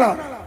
[0.00, 0.37] Much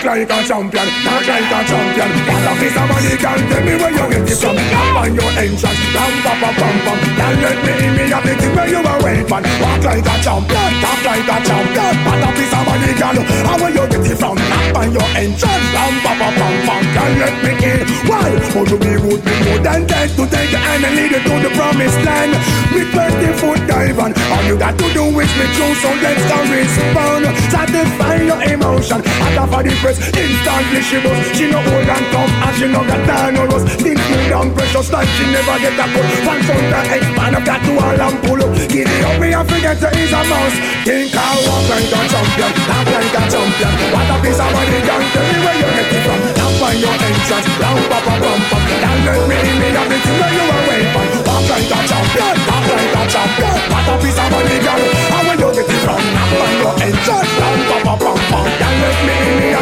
[0.00, 2.10] walk like a champion, talk like a champion.
[2.26, 4.56] What a piece of money can tell me where you get it from.
[4.56, 6.98] Lamp on your entrance, lamp pa pa pam pam.
[7.16, 9.44] Can't let me in me have the thing where you are wait man.
[9.60, 11.94] Walk like a champion, talk like a champion.
[12.04, 14.36] What a piece of money can and where you get it from.
[14.36, 16.84] Lamp on your entrance, lamp pa pa pam pam.
[16.96, 17.80] Can't let me in.
[18.08, 18.30] Why?
[18.50, 21.22] How to be good, be more than dead to take your hand and lead you
[21.22, 22.32] to the promised land.
[22.72, 26.38] Me 20 foot dive all you got to do is me true, so let's go
[26.48, 27.24] respond.
[27.52, 29.02] Satisfy your emotion.
[29.04, 31.34] At the for the press, instantly she bust.
[31.34, 33.66] She no old and tough and she no got time no rust.
[33.80, 36.06] Think smooth and precious like she never get a cut.
[36.26, 38.50] One from the expand up got to all and pull up.
[38.70, 40.56] Get it up, me and forget to is a mouse.
[40.86, 43.72] Think I walk like a champion, talk like a champion.
[43.90, 46.20] What a piece of money can tell me where you get it from.
[46.38, 48.62] Tap on your entrance, down pa pa pam pam.
[48.80, 51.06] Don't let me in me thing where you are wait from.
[51.26, 53.56] Walk like a champion, talk like a champion.
[53.70, 56.00] What a piece of money can, and where you get it from?
[56.14, 59.60] Tap on your entrance, down pa pa pam Don't let me in me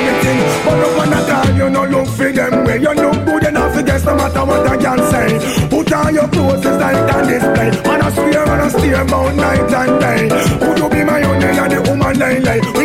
[0.64, 2.78] but one at all you no look for them way.
[2.78, 5.68] You look good enough to guess no matter what I can say.
[5.68, 7.70] Put on your clothes it's like on display.
[7.86, 10.22] Man I swear and I about night and day.
[10.66, 11.48] Would you be my only
[11.88, 12.77] woman lay lay?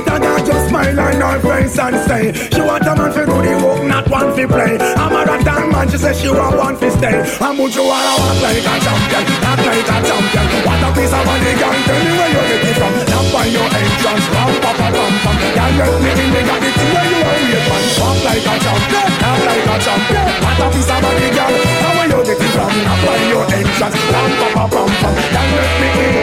[1.84, 2.24] and say
[2.54, 4.80] She want a man fi do the work, not one fi play.
[4.80, 7.20] I'm A rotten man, she say she want one fi stay.
[7.44, 10.46] I put you on a walk like a champion, act like a champion.
[10.64, 12.94] What a piece of money, girl, tell me where you get it from.
[13.12, 16.64] Not by your entrance, ram pa pa pam pam Girl, let me in, the got
[16.64, 17.84] it where you are with man.
[18.00, 20.26] Walk like a champion, act like a champion.
[20.44, 21.54] What a piece of money, girl,
[21.84, 22.72] how where you get it from?
[22.88, 26.16] Not by your entrance, ram pa pa pam pam Girl, let me in,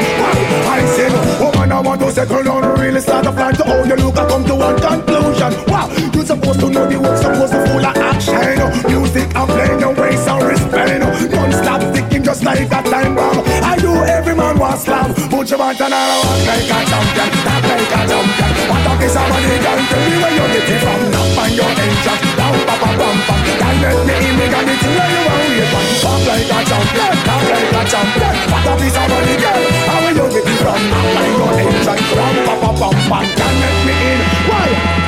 [0.64, 1.08] I say
[1.44, 1.59] oh.
[1.80, 4.18] I want to second on really start a plan to how you look.
[4.18, 5.64] I come to one conclusion.
[5.64, 8.60] Wow, you supposed to know the work, supposed to full of action.
[8.84, 11.00] Music I'm playing your ways and respect.
[11.32, 13.40] Don't stop sticking just like a time bomb.
[13.64, 15.16] I do every man wants love.
[15.32, 18.68] Put your man down and walk like a champion, talk like a champion.
[18.68, 21.00] What up is somebody can tell me where you're getting from?
[21.16, 23.40] Not find your engine bam bam bam.
[23.80, 25.84] Girl, make me in me got the thing where you want me from.
[26.02, 28.34] Pop like a champion, pop like a champion.
[28.52, 29.62] What a piece of money, girl.
[29.88, 30.80] How are you getting from?
[30.80, 33.24] I got engine from bam bam bam bam.
[33.36, 34.20] Girl, make me in.
[34.48, 35.00] Why?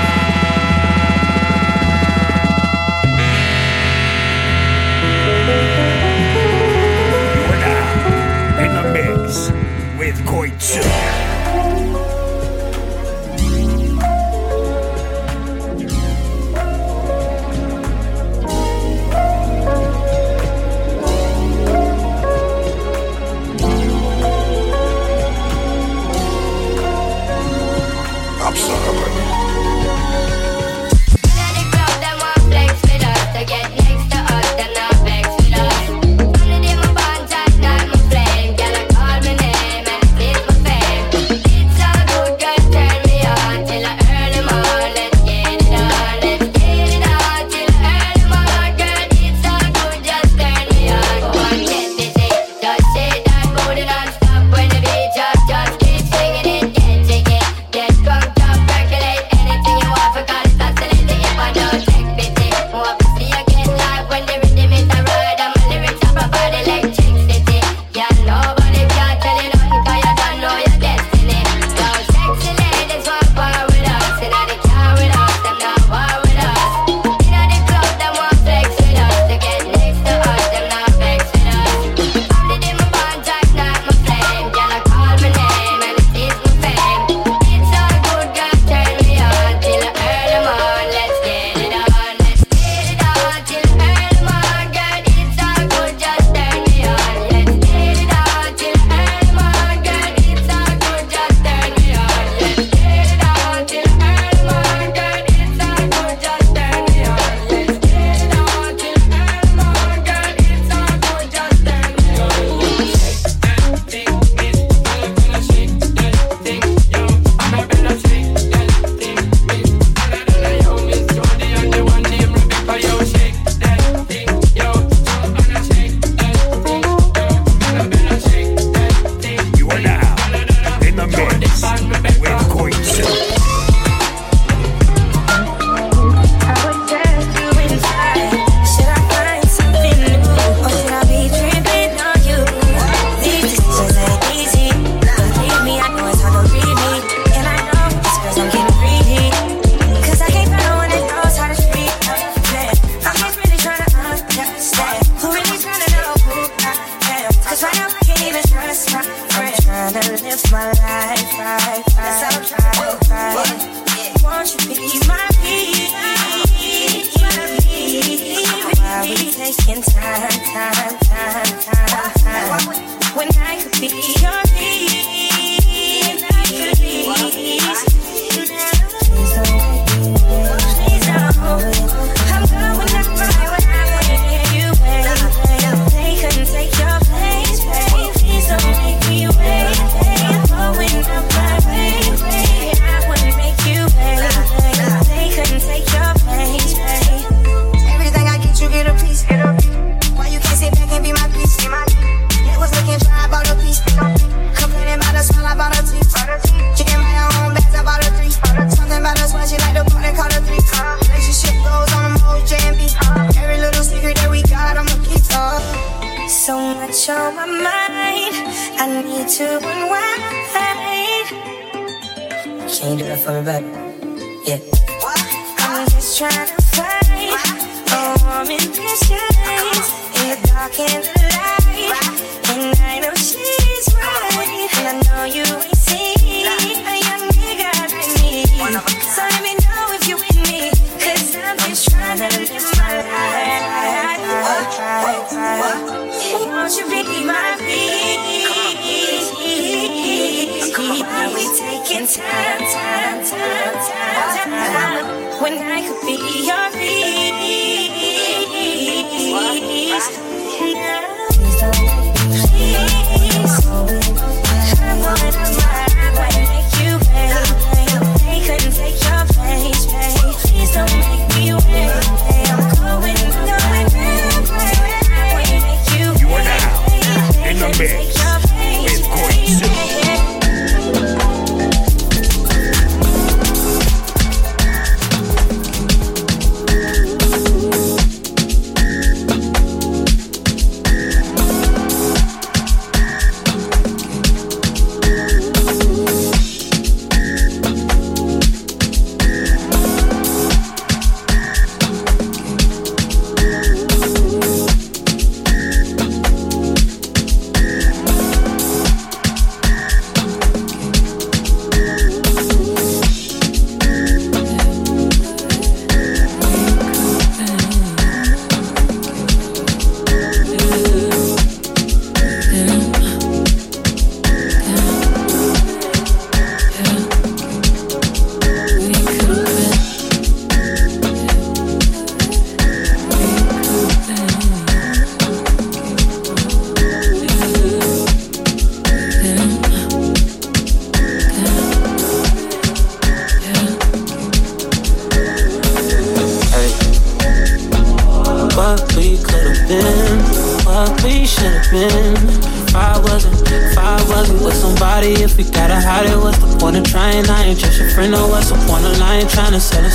[10.03, 11.32] with Koitsu.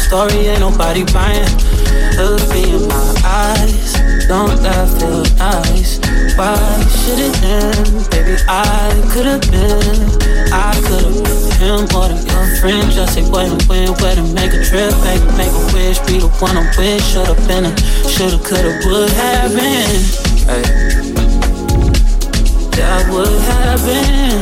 [0.08, 1.52] story, ain't nobody buying.
[2.16, 3.94] Look me in my eyes,
[4.28, 6.00] don't that feel nice?
[6.40, 6.56] Why
[7.04, 8.10] should it end?
[8.10, 10.00] Baby, I could've been,
[10.52, 12.90] I could've been him more than your friend.
[12.92, 16.24] Just say where to win, where to make a trip, baby, make a wish, be
[16.24, 17.04] the one I wish.
[17.12, 17.72] Should've been a,
[18.08, 20.02] should've, could've, would have been.
[20.48, 20.64] Hey.
[22.80, 24.40] That would have been.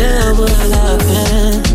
[0.00, 1.71] That would have been.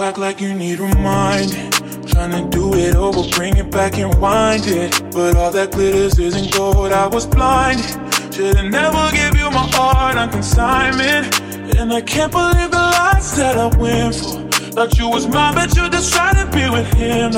[0.00, 1.70] Act like you need reminding.
[2.06, 5.02] Trying to do it over, bring it back and wind it.
[5.12, 7.80] But all that glitters isn't gold, I was blind.
[8.32, 11.40] Should've never give you my heart on consignment.
[11.76, 14.40] And I can't believe the lies that I went for.
[14.72, 17.32] Thought you was mine, but you decided to be with him.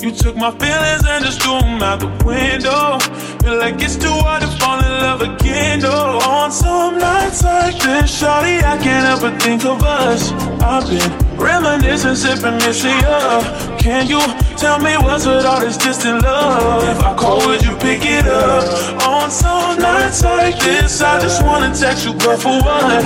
[0.00, 2.98] You took my feelings and just threw them out the window.
[3.42, 6.18] Feel like it's too hard to fall in love again, though.
[6.20, 10.30] On some nights like this, shawty, I can't but think of us.
[10.62, 13.78] I've been reminiscing, sipping, missing up.
[13.78, 14.20] Can you
[14.56, 16.82] tell me what's with all this distant love?
[16.88, 19.02] If I call, would you pick it up?
[19.06, 23.04] On some nights like this, I just wanna text you, but for what?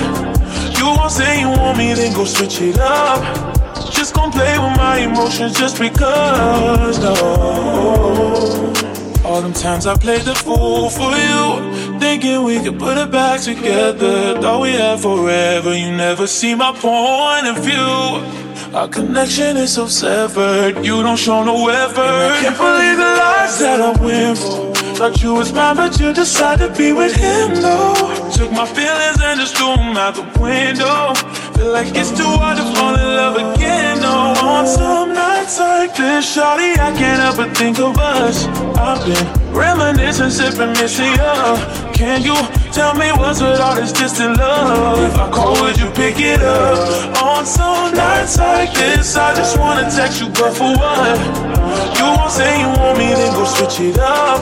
[0.77, 3.21] You won't say you want me, then go switch it up.
[3.91, 8.90] Just gon' play with my emotions just because, no.
[9.23, 13.41] All them times I played the fool for you, thinking we could put it back
[13.41, 14.39] together.
[14.41, 18.75] Thought we had forever, you never see my point of view.
[18.75, 22.01] Our connection is so severed, you don't show no effort.
[22.01, 24.73] And I can't believe the lies that I went for.
[24.95, 28.29] Thought you was mine, but you decided to be with him, though.
[28.33, 31.13] Took my feelings and just threw them out the window.
[31.61, 34.33] Feel like it's too hard to fall in love again, no.
[34.41, 38.47] On some nights like this, shawty, I can't help but think of us.
[38.81, 41.61] I've been reminiscing, sipping, missing up.
[41.93, 42.33] Can you
[42.73, 45.05] tell me what's with all this distant love?
[45.05, 47.21] If I call, would you pick it up?
[47.21, 51.15] On some nights like this, I just wanna text you, but for what?
[51.95, 54.41] You won't say you want me, then go switch it up.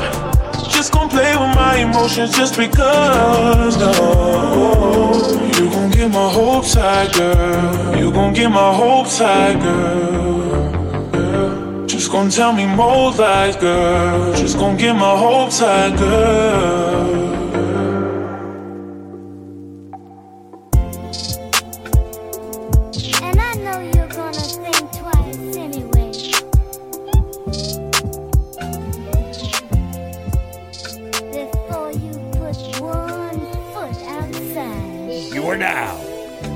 [0.72, 5.36] Just gon' play with my emotions just because, no.
[5.60, 7.98] You gon' get my hopes high, girl.
[7.98, 10.72] You gon' get my hopes high, girl.
[11.14, 11.86] Yeah.
[11.88, 14.34] Just gon' tell me more lies, girl.
[14.36, 17.49] Just gon' get my hopes high, girl.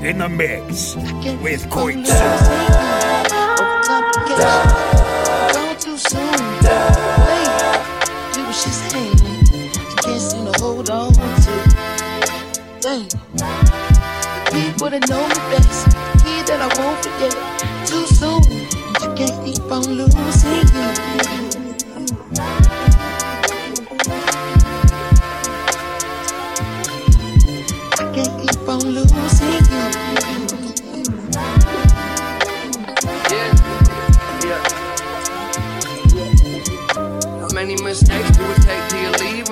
[0.04, 0.96] To the mix
[1.42, 1.64] with
[12.80, 13.08] Dang.
[14.52, 15.86] People that know me best,
[16.22, 17.34] kid that I won't forget.
[17.88, 18.42] Too soon.
[19.16, 21.43] Can't keep on losing.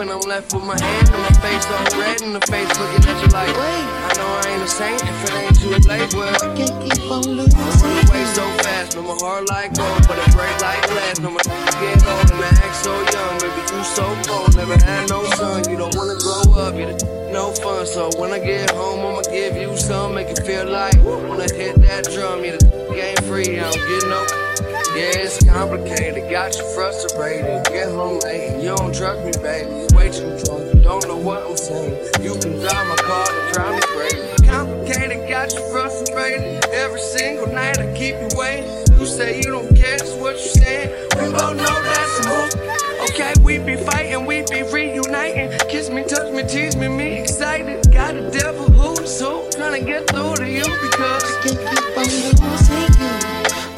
[0.02, 0.24] Till you leave?
[0.24, 3.08] And I'm left with my hand and my face all red and the face looking
[3.08, 3.86] at you like, Wait.
[3.92, 6.14] I know I ain't a saint if it ain't too late.
[6.14, 7.60] Well, I can't keep on losing.
[7.60, 11.20] I run away so fast, no my heart like gold, but it break like glass.
[11.20, 14.56] No my get old and I act so young, baby you so cold.
[14.56, 16.86] Never had no son, you don't wanna grow up, you
[17.32, 17.86] no fun.
[17.86, 21.48] So when I get home, I'ma give you some, make it feel like when I
[21.52, 24.71] hit that drum, you the ain't free, I don't get no.
[24.92, 27.64] Yeah, it's complicated, got you frustrated.
[27.72, 29.88] Get home late, and you don't trust me, baby.
[29.96, 31.96] Way too drunk, you don't know what I'm saying.
[32.20, 34.46] You can drive my car to drive me crazy.
[34.46, 36.66] Complicated, got you frustrated.
[36.66, 38.68] Every single night I keep you waiting.
[39.00, 40.90] You say you don't care, that's what you saying.
[41.16, 42.72] We both know that's a move.
[43.08, 45.58] Okay, we be fighting, we be reuniting.
[45.70, 47.90] Kiss me, touch me, tease me, me excited.
[47.90, 51.96] Got a devil who's so trying to get through to you because I can't keep
[51.96, 52.41] on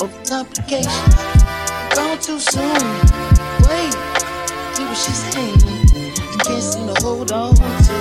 [0.05, 1.14] over complications.
[1.94, 2.85] Gone too soon.
[3.68, 3.94] Wait,
[4.76, 6.12] we was just hanging.
[6.20, 7.97] I can't seem to hold on to.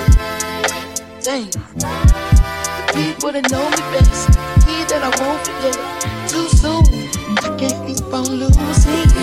[1.22, 1.50] Dang.
[1.50, 4.28] The people that know me best,
[4.66, 5.76] kid that I won't forget.
[6.28, 6.84] Too soon.
[7.38, 9.13] I can't keep on losing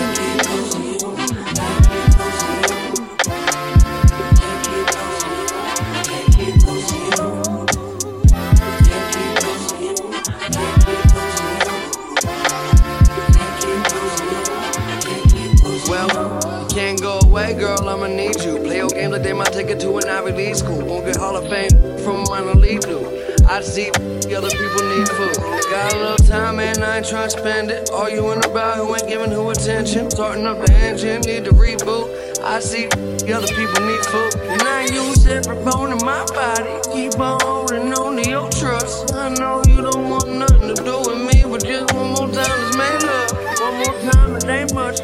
[19.12, 20.82] like they might take it to an Ivy League school.
[20.86, 21.68] Won't get Hall of Fame
[21.98, 23.42] from minor league dude.
[23.44, 25.36] I see other people need food.
[25.68, 27.90] Got a little time and I ain't trying to spend it.
[27.90, 30.10] Arguing about who ain't giving who attention.
[30.10, 32.40] Starting up the engine, need to reboot.
[32.40, 32.86] I see
[33.30, 34.32] other people need food.
[34.48, 36.72] And I use every bone in my body.
[36.94, 39.12] Keep on holding on to your trust.
[39.12, 42.32] I know you don't want nothing to do with me, but just one more time,
[42.32, 43.60] let's make love.
[43.60, 45.00] One more time, it ain't much.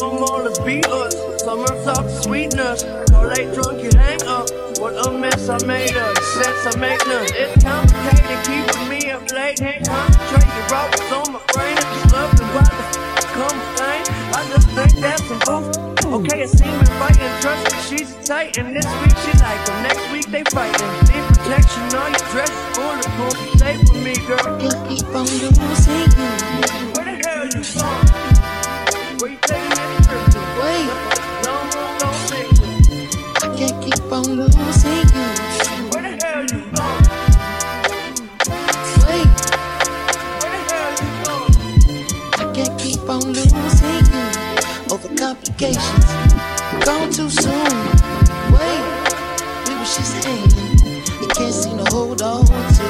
[0.00, 1.42] One more, let's be us.
[1.42, 2.84] Summer soft sweetness.
[3.28, 4.48] Late drunk, you hang up.
[4.80, 6.16] What a mess I made of.
[6.18, 7.26] Sense I make none.
[7.36, 9.60] It's complicated, keeping me up late.
[9.60, 10.48] Ain't concentrate.
[10.48, 11.76] You wrote what's on my brain.
[11.76, 14.02] I just love the why the f- come thing.
[14.32, 15.66] I just think that's some boof.
[16.08, 18.56] Okay, it's seeming right and trust me, she's tight.
[18.56, 19.82] And this week she like them.
[19.84, 20.88] Next week they fighting.
[21.12, 23.36] Need protection, all your dress bulletproof.
[23.60, 24.56] Stay with me, girl.
[24.56, 26.24] Can't keep on losing you.
[26.96, 27.98] Where the hell you from?
[29.20, 29.97] Where you taking this
[33.90, 35.28] keep on losing you.
[35.90, 36.96] Where the hell you from?
[39.04, 39.28] Wait,
[40.40, 41.44] Where the hell you from?
[42.40, 46.06] I can't keep on losing you over complications.
[46.84, 47.72] Gone too soon.
[48.52, 48.84] Wait,
[49.66, 51.04] we was just hanging.
[51.22, 52.88] You can't seem to hold on to.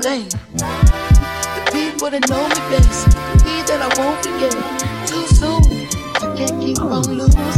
[0.00, 0.28] Dang.
[0.56, 3.08] The people that know me best,
[3.44, 4.54] he that I won't forget.
[5.06, 5.86] Too soon.
[6.16, 7.55] I can't keep on losing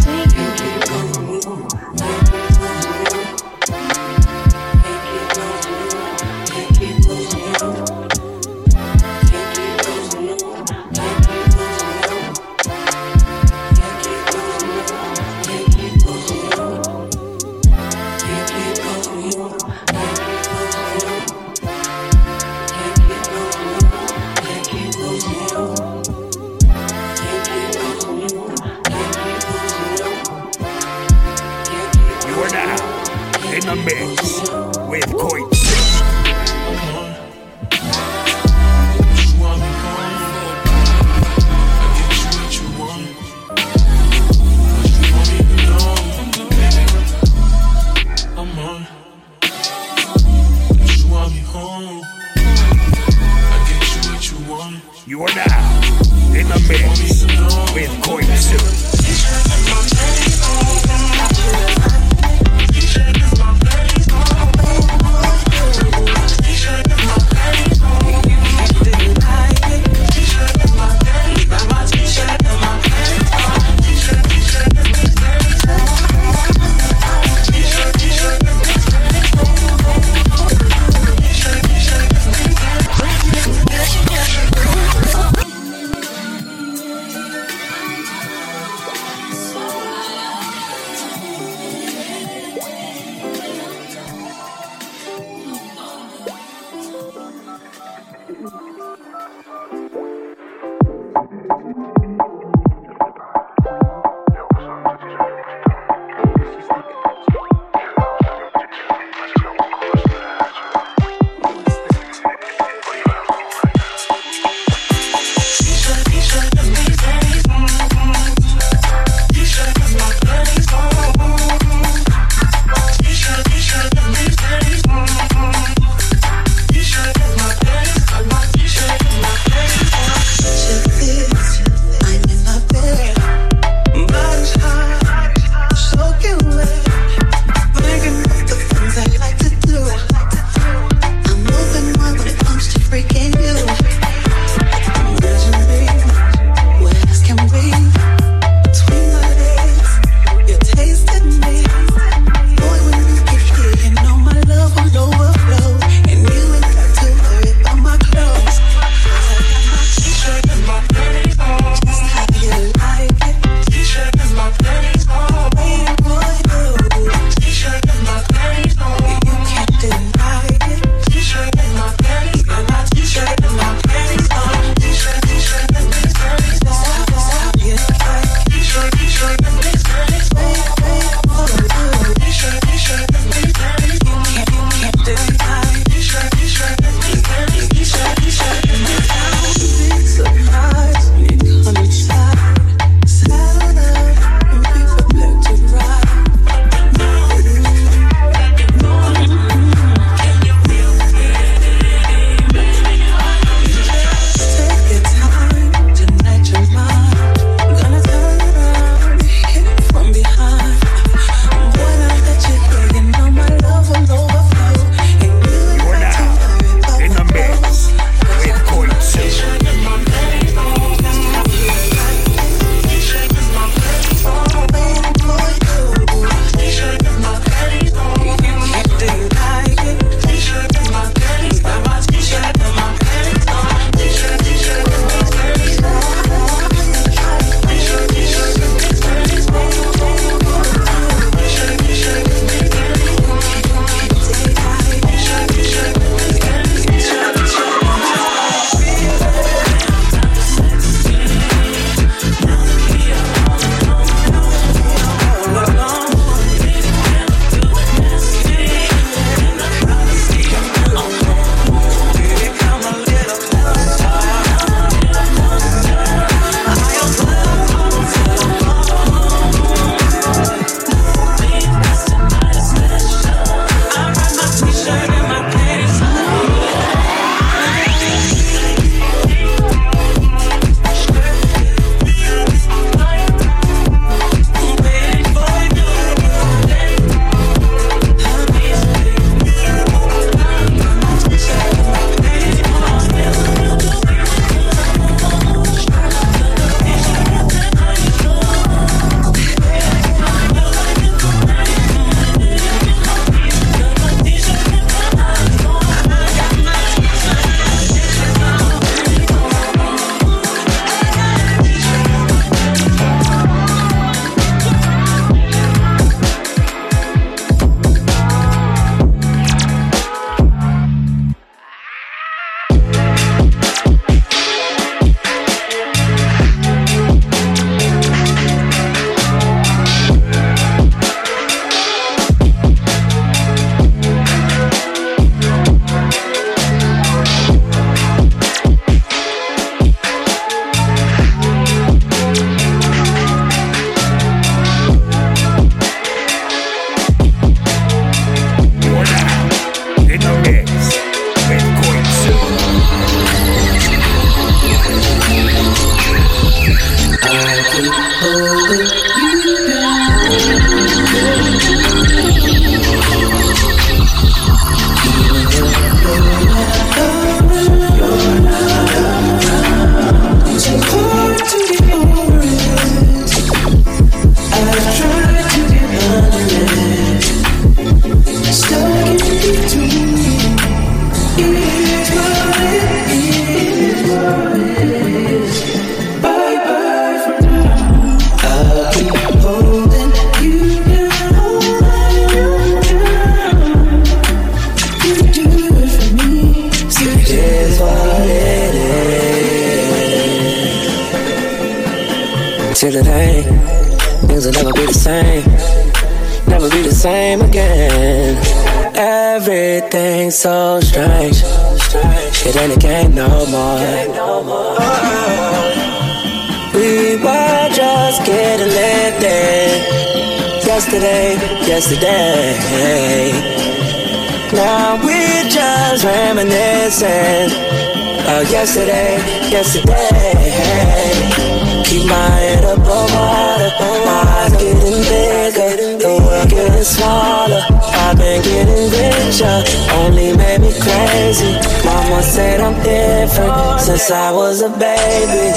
[441.39, 441.85] crazy.
[441.85, 445.55] Mama said I'm different since I was a baby.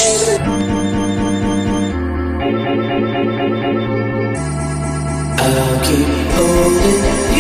[5.44, 7.31] I'll keep holding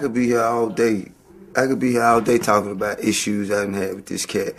[0.00, 1.12] could be here all day.
[1.56, 4.54] I could be here all day talking about issues I done had with this cat.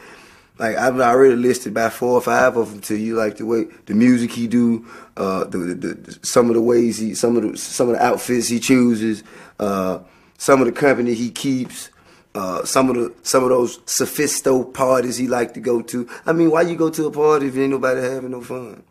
[0.58, 3.66] Like I've already listed about four or five of them to you, like the way
[3.88, 4.86] the music he do,
[5.18, 8.04] uh, the, the, the some of the ways he, some of the some of the
[8.04, 9.24] outfits he chooses,
[9.60, 10.00] uh,
[10.38, 11.90] some of the company he keeps,
[12.36, 16.08] uh, some of the some of those sophisto parties he like to go to.
[16.26, 18.84] I mean, why you go to a party if ain't nobody having no fun?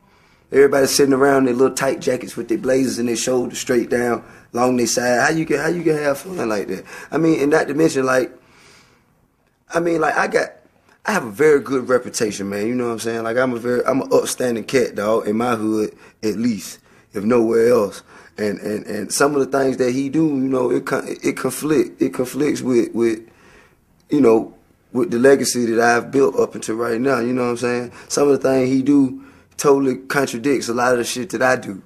[0.53, 3.89] Everybody sitting around in their little tight jackets with their blazers and their shoulders straight
[3.89, 5.21] down, along their side.
[5.21, 6.85] How you can how you can have fun like that?
[7.11, 8.33] I mean, in that dimension, like,
[9.73, 10.51] I mean, like I got,
[11.07, 12.67] I have a very good reputation, man.
[12.67, 13.23] You know what I'm saying?
[13.23, 16.81] Like I'm a very, I'm an upstanding cat, dog, in my hood at least,
[17.13, 18.03] if nowhere else.
[18.37, 20.83] And and and some of the things that he do, you know, it
[21.23, 23.21] it conflict, it conflicts with with,
[24.09, 24.53] you know,
[24.93, 27.21] with the legacy that I've built up until right now.
[27.21, 27.93] You know what I'm saying?
[28.09, 29.25] Some of the things he do
[29.61, 31.83] totally contradicts a lot of the shit that I do.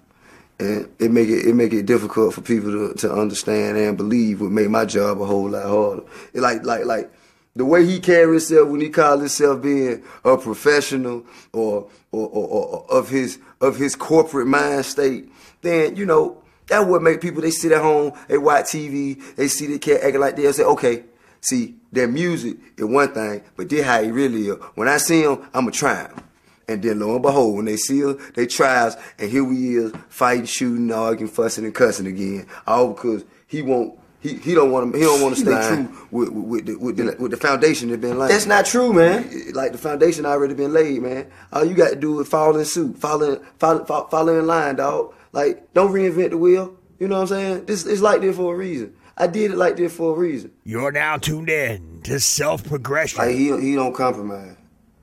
[0.60, 4.40] And it make it it make it difficult for people to, to understand and believe
[4.40, 6.02] would make my job a whole lot harder.
[6.32, 7.12] It like like like
[7.56, 12.48] the way he carry himself when he call himself being a professional or or, or,
[12.48, 15.28] or of his of his corporate mind state,
[15.62, 19.48] then you know that would make people they sit at home, they watch TV, they
[19.48, 21.02] see the cat acting like they'll say, okay,
[21.40, 24.56] see their music is one thing, but this how he really is.
[24.76, 26.22] When I see him, I'ma try him.
[26.69, 29.77] And then lo and behold, when they see us, they try us, and here we
[29.77, 32.47] is fighting, shooting, arguing, fussing, and cussing again.
[32.66, 33.99] All because he won't.
[34.20, 34.99] He, he don't want to.
[34.99, 35.89] He don't want to stay Lying.
[35.89, 38.31] true with with, with, the, with, the, with the foundation that been laid.
[38.31, 39.53] That's not true, man.
[39.53, 41.31] Like the foundation already been laid, man.
[41.53, 44.47] All you got to do is follow in suit, follow in, follow, follow, follow in
[44.47, 45.15] line, dog.
[45.32, 46.74] Like don't reinvent the wheel.
[46.99, 47.65] You know what I'm saying?
[47.66, 48.95] This it's like this for a reason.
[49.16, 50.53] I did it like this for a reason.
[50.65, 53.19] You're now tuned in to Self Progression.
[53.19, 54.57] Like he he don't compromise,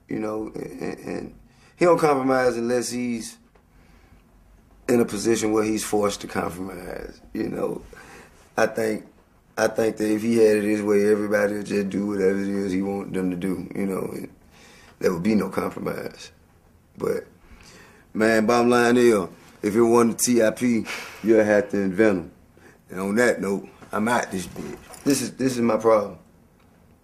[0.09, 1.35] you know, and, and
[1.81, 3.39] he don't compromise unless he's
[4.87, 7.19] in a position where he's forced to compromise.
[7.33, 7.81] You know,
[8.55, 9.07] I think
[9.57, 12.49] I think that if he had it his way, everybody would just do whatever it
[12.49, 13.67] is he want them to do.
[13.73, 14.15] You know,
[14.99, 16.31] there would be no compromise.
[16.99, 17.25] But
[18.13, 19.27] man, bottom line is,
[19.63, 20.87] if it wasn't the TIP,
[21.23, 22.31] you'd have to invent them.
[22.91, 24.77] And on that note, I'm out this bitch.
[25.03, 26.19] This is this is my problem.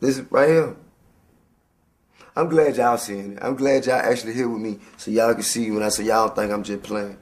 [0.02, 0.76] This is right here.
[2.38, 3.40] I'm glad y'all seeing it.
[3.42, 6.28] I'm glad y'all actually here with me so y'all can see when I say y'all
[6.28, 7.18] think I'm just playing.